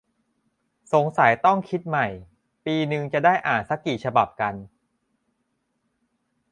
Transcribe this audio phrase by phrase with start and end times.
[0.93, 2.07] สงสัยต้องคิดใหม่
[2.65, 4.53] ปีนึงจะได้อ่านซักกี่ฉบับกัน?